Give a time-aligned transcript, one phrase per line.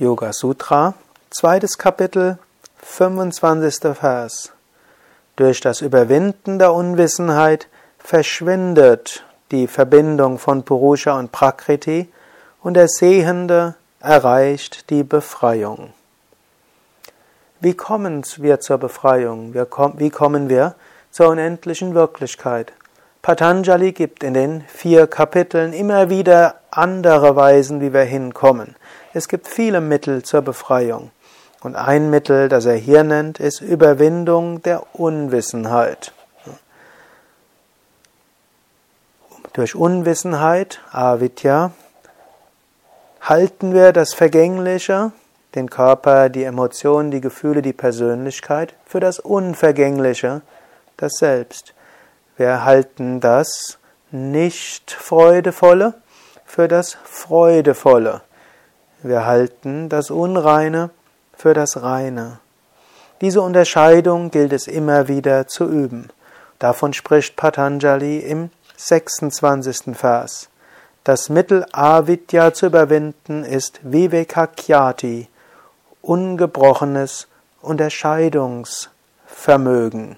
[0.00, 0.94] Yoga Sutra,
[1.28, 2.38] zweites Kapitel,
[2.82, 3.96] 25.
[3.96, 4.52] Vers.
[5.34, 7.66] Durch das Überwinden der Unwissenheit
[7.98, 12.06] verschwindet die Verbindung von Purusha und Prakriti
[12.62, 15.92] und der Sehende erreicht die Befreiung.
[17.58, 19.52] Wie kommen wir zur Befreiung?
[19.52, 20.76] Wie kommen wir
[21.10, 22.72] zur unendlichen Wirklichkeit?
[23.20, 28.76] Patanjali gibt in den vier Kapiteln immer wieder andere Weisen, wie wir hinkommen.
[29.12, 31.10] Es gibt viele Mittel zur Befreiung.
[31.60, 36.12] Und ein Mittel, das er hier nennt, ist Überwindung der Unwissenheit.
[39.54, 41.72] Durch Unwissenheit, Avidya,
[43.20, 45.10] halten wir das Vergängliche,
[45.56, 50.42] den Körper, die Emotionen, die Gefühle, die Persönlichkeit, für das Unvergängliche,
[50.96, 51.74] das Selbst.
[52.36, 53.78] Wir halten das
[54.12, 55.94] Nicht-Freudevolle
[56.48, 58.22] für das Freudevolle.
[59.02, 60.90] Wir halten das Unreine
[61.36, 62.40] für das Reine.
[63.20, 66.08] Diese Unterscheidung gilt es immer wieder zu üben.
[66.58, 69.94] Davon spricht Patanjali im 26.
[69.94, 70.48] Vers.
[71.04, 75.28] Das Mittel Avidya zu überwinden ist Vivekakyati,
[76.00, 77.28] ungebrochenes
[77.60, 80.16] Unterscheidungsvermögen.